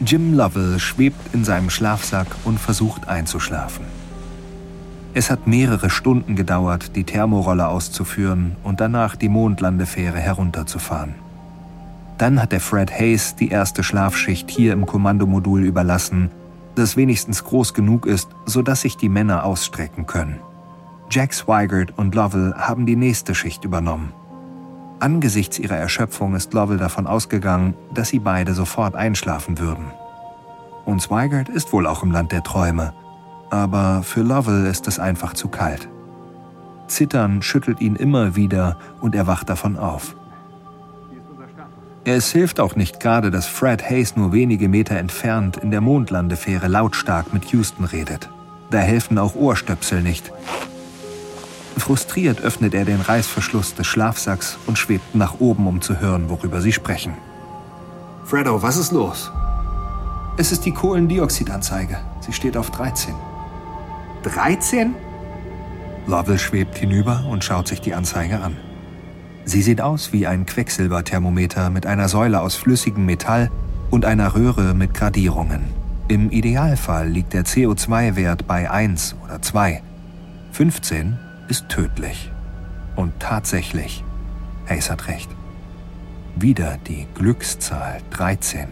[0.05, 3.85] Jim Lovell schwebt in seinem Schlafsack und versucht einzuschlafen.
[5.13, 11.15] Es hat mehrere Stunden gedauert, die Thermorolle auszuführen und danach die Mondlandefähre herunterzufahren.
[12.17, 16.31] Dann hat der Fred Hayes die erste Schlafschicht hier im Kommandomodul überlassen,
[16.77, 20.39] das wenigstens groß genug ist, sodass sich die Männer ausstrecken können.
[21.11, 24.13] Jack Swigert und Lovell haben die nächste Schicht übernommen.
[25.01, 29.93] Angesichts ihrer Erschöpfung ist Lovell davon ausgegangen, dass sie beide sofort einschlafen würden.
[30.85, 32.93] Und Swigert ist wohl auch im Land der Träume,
[33.51, 35.89] aber für Lovell ist es einfach zu kalt.
[36.89, 40.17] Zittern schüttelt ihn immer wieder und er wacht davon auf.
[42.05, 46.67] Es hilft auch nicht gerade, dass Fred Hayes nur wenige Meter entfernt in der Mondlandefähre
[46.67, 48.31] lautstark mit Houston redet.
[48.71, 50.33] Da helfen auch Ohrstöpsel nicht.
[51.77, 56.61] Frustriert öffnet er den Reißverschluss des Schlafsacks und schwebt nach oben, um zu hören, worüber
[56.61, 57.15] sie sprechen.
[58.25, 59.31] Freddo, was ist los?
[60.37, 61.99] Es ist die Kohlendioxidanzeige.
[62.21, 63.15] Sie steht auf 13.
[64.23, 64.95] 13?
[66.07, 68.57] Lovell schwebt hinüber und schaut sich die Anzeige an.
[69.45, 73.51] Sie sieht aus wie ein Quecksilberthermometer mit einer Säule aus flüssigem Metall
[73.91, 75.65] und einer Röhre mit Gradierungen.
[76.09, 79.83] Im Idealfall liegt der CO2-Wert bei 1 oder 2.
[80.53, 82.31] 15 ist tödlich.
[82.97, 84.05] Und tatsächlich,
[84.69, 85.31] Hayes hat recht.
[86.37, 88.69] Wieder die Glückszahl 13.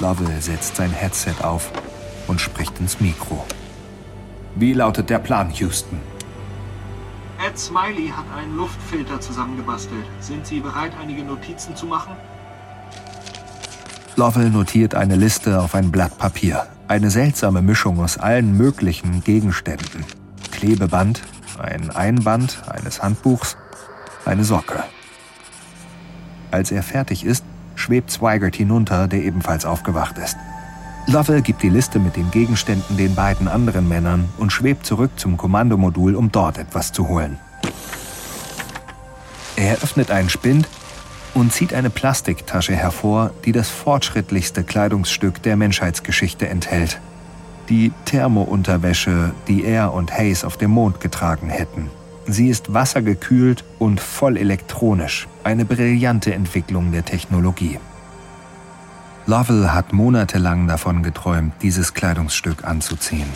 [0.00, 1.70] Lovell setzt sein Headset auf
[2.26, 3.44] und spricht ins Mikro.
[4.54, 5.98] Wie lautet der Plan, Houston?
[7.46, 10.06] Ed Smiley hat einen Luftfilter zusammengebastelt.
[10.20, 12.12] Sind Sie bereit, einige Notizen zu machen?
[14.16, 16.66] Lovell notiert eine Liste auf ein Blatt Papier.
[16.88, 20.04] Eine seltsame Mischung aus allen möglichen Gegenständen.
[20.56, 21.22] Klebeband,
[21.58, 23.58] ein Einband eines Handbuchs,
[24.24, 24.82] eine Socke.
[26.50, 30.36] Als er fertig ist, schwebt Swigert hinunter, der ebenfalls aufgewacht ist.
[31.08, 35.36] Lovell gibt die Liste mit den Gegenständen den beiden anderen Männern und schwebt zurück zum
[35.36, 37.38] Kommandomodul, um dort etwas zu holen.
[39.56, 40.66] Er öffnet einen Spind
[41.34, 46.98] und zieht eine Plastiktasche hervor, die das fortschrittlichste Kleidungsstück der Menschheitsgeschichte enthält.
[47.68, 51.90] Die Thermounterwäsche, die er und Hayes auf dem Mond getragen hätten.
[52.26, 57.78] Sie ist wassergekühlt und voll elektronisch, eine brillante Entwicklung der Technologie.
[59.26, 63.28] Lovell hat monatelang davon geträumt, dieses Kleidungsstück anzuziehen.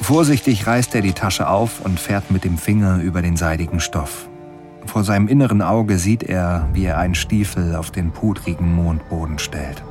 [0.00, 4.28] Vorsichtig reißt er die Tasche auf und fährt mit dem Finger über den seidigen Stoff.
[4.84, 9.82] Vor seinem inneren Auge sieht er, wie er einen Stiefel auf den pudrigen Mondboden stellt.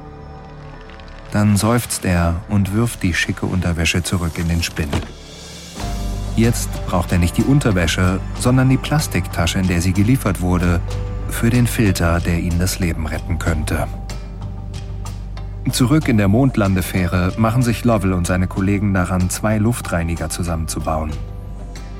[1.32, 5.02] Dann seufzt er und wirft die schicke Unterwäsche zurück in den Spind.
[6.36, 10.80] Jetzt braucht er nicht die Unterwäsche, sondern die Plastiktasche, in der sie geliefert wurde,
[11.30, 13.88] für den Filter, der ihn das Leben retten könnte.
[15.72, 21.12] Zurück in der Mondlandefähre machen sich Lovell und seine Kollegen daran, zwei Luftreiniger zusammenzubauen.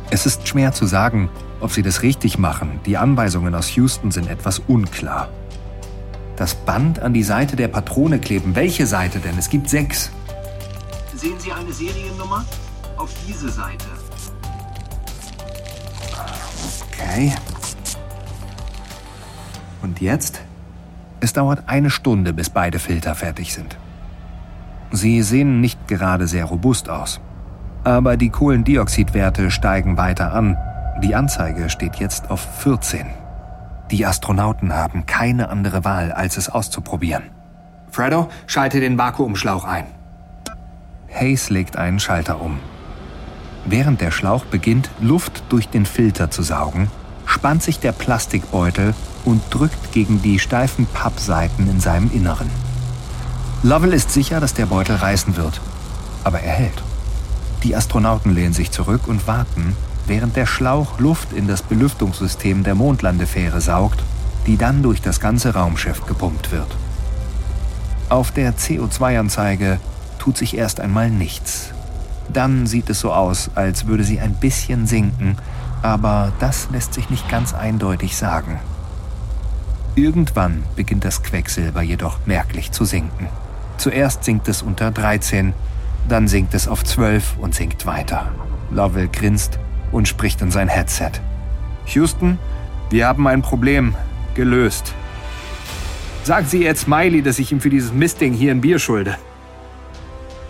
[0.10, 1.30] Es ist schwer zu sagen,
[1.62, 2.80] ob sie das richtig machen.
[2.86, 5.30] Die Anweisungen aus Houston sind etwas unklar.
[6.42, 8.56] Das Band an die Seite der Patrone kleben.
[8.56, 9.38] Welche Seite denn?
[9.38, 10.10] Es gibt sechs.
[11.16, 12.44] Sehen Sie eine Seriennummer?
[12.98, 13.86] Auf diese Seite.
[16.90, 17.32] Okay.
[19.84, 20.42] Und jetzt?
[21.20, 23.78] Es dauert eine Stunde, bis beide Filter fertig sind.
[24.90, 27.22] Sie sehen nicht gerade sehr robust aus.
[27.84, 30.58] Aber die Kohlendioxidwerte steigen weiter an.
[31.04, 33.06] Die Anzeige steht jetzt auf 14.
[33.92, 37.24] Die Astronauten haben keine andere Wahl, als es auszuprobieren.
[37.92, 39.86] Freddo, schalte den Vakuumschlauch ein.
[41.14, 42.60] Hayes legt einen Schalter um.
[43.66, 46.90] Während der Schlauch beginnt, Luft durch den Filter zu saugen,
[47.26, 48.94] spannt sich der Plastikbeutel
[49.26, 52.50] und drückt gegen die steifen Pappseiten in seinem Inneren.
[53.62, 55.60] Lovell ist sicher, dass der Beutel reißen wird,
[56.24, 56.82] aber er hält.
[57.64, 59.76] Die Astronauten lehnen sich zurück und warten,
[60.12, 64.04] während der Schlauch Luft in das Belüftungssystem der Mondlandefähre saugt,
[64.46, 66.68] die dann durch das ganze Raumschiff gepumpt wird.
[68.10, 69.80] Auf der CO2-Anzeige
[70.20, 71.70] tut sich erst einmal nichts.
[72.28, 75.38] Dann sieht es so aus, als würde sie ein bisschen sinken,
[75.82, 78.60] aber das lässt sich nicht ganz eindeutig sagen.
[79.96, 83.28] Irgendwann beginnt das Quecksilber jedoch merklich zu sinken.
[83.78, 85.54] Zuerst sinkt es unter 13,
[86.10, 88.34] dann sinkt es auf 12 und sinkt weiter.
[88.72, 89.58] Lovell grinst
[89.92, 91.12] und spricht in sein Headset.
[91.88, 92.40] Houston,
[92.90, 93.96] wir haben ein Problem
[94.34, 94.94] gelöst.
[96.24, 99.18] Sagen Sie jetzt Smiley, dass ich ihm für dieses Mistding hier ein Bier schulde.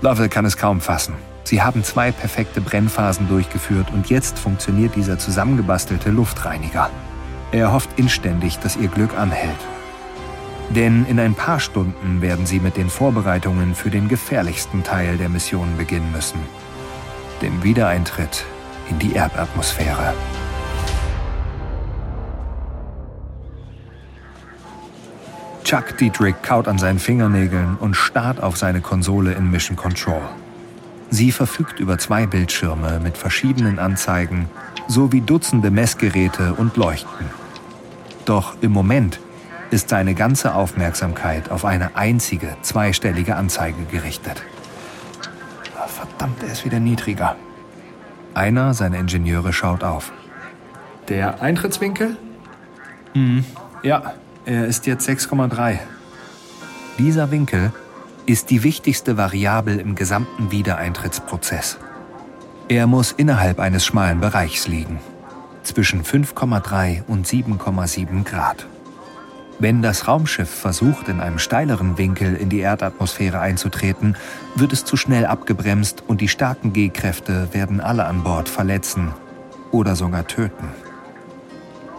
[0.01, 1.13] Lovell kann es kaum fassen.
[1.43, 6.89] Sie haben zwei perfekte Brennphasen durchgeführt und jetzt funktioniert dieser zusammengebastelte Luftreiniger.
[7.51, 9.59] Er hofft inständig, dass ihr Glück anhält.
[10.69, 15.27] Denn in ein paar Stunden werden sie mit den Vorbereitungen für den gefährlichsten Teil der
[15.27, 16.39] Mission beginnen müssen.
[17.41, 18.45] dem Wiedereintritt
[18.89, 20.13] in die Erdatmosphäre.
[25.63, 30.21] Chuck Dietrich kaut an seinen Fingernägeln und starrt auf seine Konsole in Mission Control.
[31.09, 34.49] Sie verfügt über zwei Bildschirme mit verschiedenen Anzeigen
[34.87, 37.27] sowie Dutzende Messgeräte und Leuchten.
[38.25, 39.19] Doch im Moment
[39.71, 44.43] ist seine ganze Aufmerksamkeit auf eine einzige zweistellige Anzeige gerichtet.
[45.77, 47.35] Ah, verdammt, er ist wieder niedriger.
[48.33, 50.11] Einer seiner Ingenieure schaut auf.
[51.09, 52.15] Der Eintrittswinkel?
[53.13, 53.43] Hm,
[53.83, 54.13] ja,
[54.45, 55.79] er ist jetzt 6,3.
[56.97, 57.71] Dieser Winkel
[58.25, 61.77] ist die wichtigste Variable im gesamten Wiedereintrittsprozess.
[62.69, 64.99] Er muss innerhalb eines schmalen Bereichs liegen,
[65.63, 68.65] zwischen 5,3 und 7,7 Grad.
[69.59, 74.15] Wenn das Raumschiff versucht, in einem steileren Winkel in die Erdatmosphäre einzutreten,
[74.55, 79.13] wird es zu schnell abgebremst und die starken G-Kräfte werden alle an Bord verletzen
[79.71, 80.69] oder sogar töten.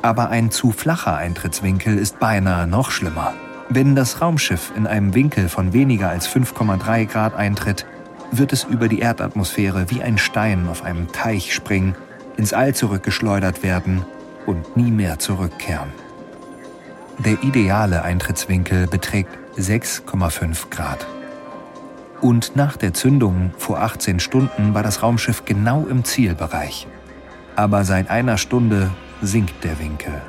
[0.02, 3.34] Aber ein zu flacher Eintrittswinkel ist beinahe noch schlimmer.
[3.68, 7.86] Wenn das Raumschiff in einem Winkel von weniger als 5,3 Grad eintritt,
[8.32, 11.94] wird es über die Erdatmosphäre wie ein Stein auf einem Teich springen,
[12.36, 14.04] ins All zurückgeschleudert werden
[14.46, 15.92] und nie mehr zurückkehren.
[17.18, 21.06] Der ideale Eintrittswinkel beträgt 6,5 Grad.
[22.22, 26.86] Und nach der Zündung vor 18 Stunden war das Raumschiff genau im Zielbereich.
[27.56, 30.22] Aber seit einer Stunde sinkt der Winkel.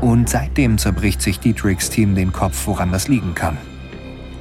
[0.00, 3.58] Und seitdem zerbricht sich Dietrichs Team den Kopf, woran das liegen kann.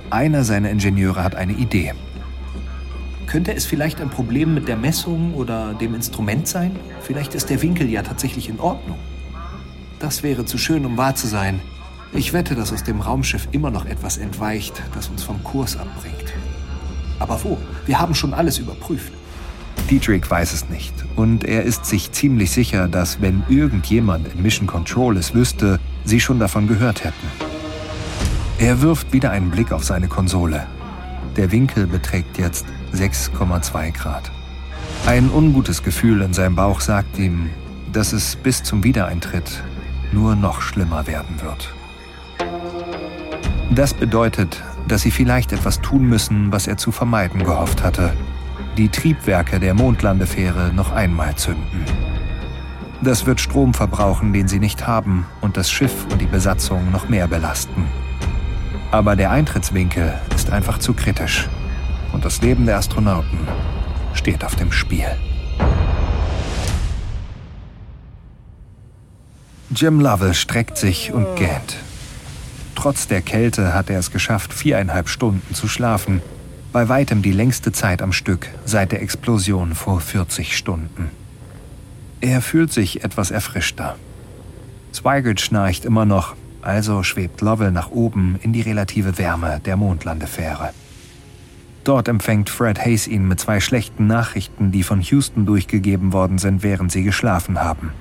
[0.09, 1.93] Einer seiner Ingenieure hat eine Idee.
[3.27, 6.77] Könnte es vielleicht ein Problem mit der Messung oder dem Instrument sein?
[7.01, 8.97] Vielleicht ist der Winkel ja tatsächlich in Ordnung.
[9.99, 11.59] Das wäre zu schön, um wahr zu sein.
[12.13, 16.24] Ich wette, dass aus dem Raumschiff immer noch etwas entweicht, das uns vom Kurs abbringt.
[17.19, 17.57] Aber wo?
[17.85, 19.11] Wir haben schon alles überprüft.
[19.89, 24.67] Dietrich weiß es nicht und er ist sich ziemlich sicher, dass wenn irgendjemand in Mission
[24.67, 27.27] Control es wüsste, sie schon davon gehört hätten.
[28.57, 30.65] Er wirft wieder einen Blick auf seine Konsole.
[31.35, 34.31] Der Winkel beträgt jetzt 6,2 Grad.
[35.05, 37.49] Ein ungutes Gefühl in seinem Bauch sagt ihm,
[37.93, 39.61] dass es bis zum Wiedereintritt
[40.11, 41.69] nur noch schlimmer werden wird.
[43.71, 48.13] Das bedeutet, dass sie vielleicht etwas tun müssen, was er zu vermeiden gehofft hatte
[48.77, 51.85] die Triebwerke der Mondlandefähre noch einmal zünden.
[53.01, 57.07] Das wird Strom verbrauchen, den sie nicht haben, und das Schiff und die Besatzung noch
[57.07, 57.85] mehr belasten.
[58.91, 61.47] Aber der Eintrittswinkel ist einfach zu kritisch.
[62.11, 63.47] Und das Leben der Astronauten
[64.13, 65.07] steht auf dem Spiel.
[69.73, 71.77] Jim Lovell streckt sich und gähnt.
[72.85, 76.21] Trotz der Kälte hat er es geschafft, viereinhalb Stunden zu schlafen–
[76.71, 81.09] bei weitem die längste Zeit am Stück seit der Explosion vor 40 Stunden.
[82.21, 83.95] Er fühlt sich etwas erfrischter.
[84.91, 90.69] Zweigert schnarcht immer noch, also schwebt Lovell nach oben in die relative Wärme der Mondlandefähre.
[91.85, 96.61] Dort empfängt Fred Hayes ihn mit zwei schlechten Nachrichten, die von Houston durchgegeben worden sind,
[96.61, 97.93] während sie geschlafen haben.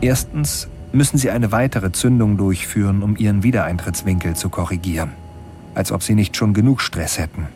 [0.00, 5.12] Erstens müssen sie eine weitere Zündung durchführen, um ihren Wiedereintrittswinkel zu korrigieren
[5.78, 7.46] als ob sie nicht schon genug Stress hätten.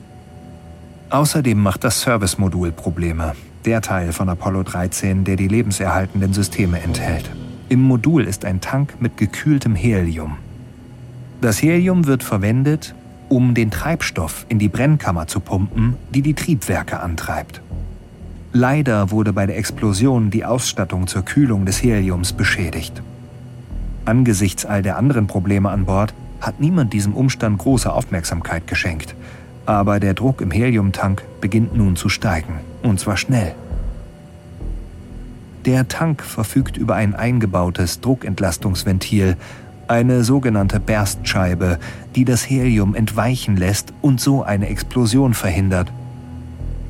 [1.11, 7.29] Außerdem macht das Service-Modul Probleme, der Teil von Apollo 13, der die lebenserhaltenden Systeme enthält.
[7.69, 10.39] Im Modul ist ein Tank mit gekühltem Helium.
[11.41, 12.95] Das Helium wird verwendet,
[13.29, 17.61] um den Treibstoff in die Brennkammer zu pumpen, die die Triebwerke antreibt.
[18.53, 23.03] Leider wurde bei der Explosion die Ausstattung zur Kühlung des Heliums beschädigt.
[24.05, 29.15] Angesichts all der anderen Probleme an Bord hat niemand diesem Umstand große Aufmerksamkeit geschenkt.
[29.65, 33.55] Aber der Druck im Heliumtank beginnt nun zu steigen, und zwar schnell.
[35.65, 39.37] Der Tank verfügt über ein eingebautes Druckentlastungsventil,
[39.87, 41.79] eine sogenannte Berstscheibe,
[42.17, 45.93] die das Helium entweichen lässt und so eine Explosion verhindert.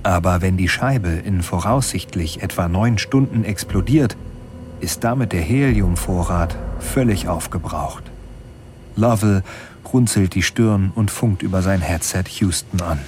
[0.02, 4.16] Aber wenn die Scheibe in voraussichtlich etwa neun Stunden explodiert,
[4.80, 8.04] ist damit der Heliumvorrat völlig aufgebraucht.
[8.96, 9.42] Lovell
[9.92, 12.98] runzelt die Stirn und funkt über sein Headset Houston an.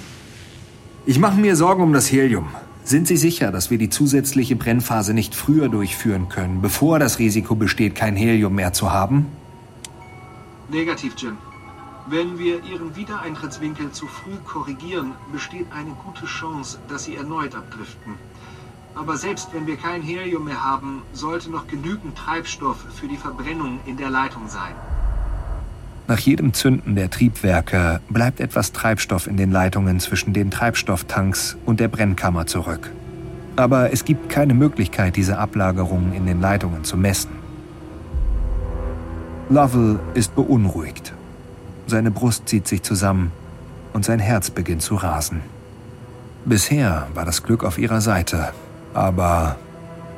[1.05, 2.47] Ich mache mir Sorgen um das Helium.
[2.83, 7.55] Sind Sie sicher, dass wir die zusätzliche Brennphase nicht früher durchführen können, bevor das Risiko
[7.55, 9.25] besteht, kein Helium mehr zu haben?
[10.69, 11.37] Negativ, Jim.
[12.07, 18.13] Wenn wir Ihren Wiedereintrittswinkel zu früh korrigieren, besteht eine gute Chance, dass Sie erneut abdriften.
[18.95, 23.79] Aber selbst wenn wir kein Helium mehr haben, sollte noch genügend Treibstoff für die Verbrennung
[23.85, 24.73] in der Leitung sein.
[26.07, 31.79] Nach jedem Zünden der Triebwerke bleibt etwas Treibstoff in den Leitungen zwischen den Treibstofftanks und
[31.79, 32.91] der Brennkammer zurück.
[33.55, 37.31] Aber es gibt keine Möglichkeit, diese Ablagerungen in den Leitungen zu messen.
[39.49, 41.13] Lovell ist beunruhigt.
[41.87, 43.31] Seine Brust zieht sich zusammen
[43.93, 45.41] und sein Herz beginnt zu rasen.
[46.45, 48.53] Bisher war das Glück auf ihrer Seite,
[48.95, 49.57] aber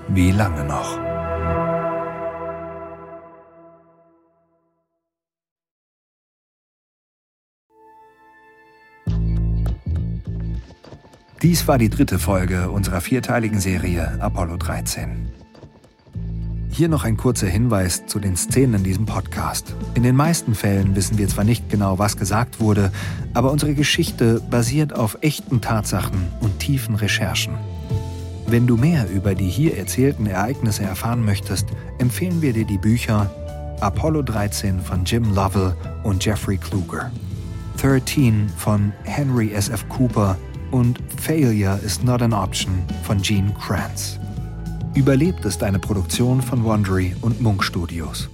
[0.08, 1.00] wie lange noch?
[11.42, 15.32] Dies war die dritte Folge unserer vierteiligen Serie Apollo 13.
[16.70, 19.76] Hier noch ein kurzer Hinweis zu den Szenen in diesem Podcast.
[19.96, 22.92] In den meisten Fällen wissen wir zwar nicht genau, was gesagt wurde,
[23.34, 27.56] aber unsere Geschichte basiert auf echten Tatsachen und tiefen Recherchen.
[28.50, 31.68] Wenn du mehr über die hier erzählten Ereignisse erfahren möchtest,
[31.98, 33.30] empfehlen wir dir die Bücher
[33.82, 37.12] Apollo 13 von Jim Lovell und Jeffrey Kluger,
[37.78, 39.68] 13 von Henry S.
[39.68, 39.88] F.
[39.90, 40.38] Cooper
[40.72, 42.74] und Failure is Not an Option
[43.04, 44.18] von Gene Kranz.
[44.96, 48.30] Überlebt ist eine Produktion von Wondery und Munk Studios.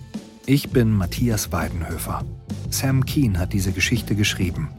[0.45, 2.23] Ich bin Matthias Weidenhöfer.
[2.69, 4.69] Sam Keen hat diese Geschichte geschrieben.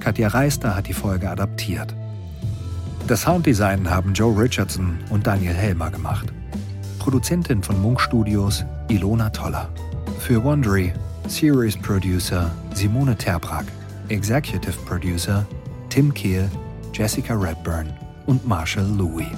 [0.00, 1.94] Katja Reister hat die Folge adaptiert.
[3.06, 6.32] Das Sounddesign haben Joe Richardson und Daniel Helmer gemacht.
[6.98, 9.68] Produzentin von Munk Studios Ilona Toller.
[10.18, 10.92] Für Wondery
[11.28, 13.66] Series Producer Simone Terbrack.
[14.08, 15.46] Executive Producer
[15.88, 16.50] Tim Kehl
[16.92, 17.92] Jessica Redburn
[18.26, 19.28] und Marshall Louis.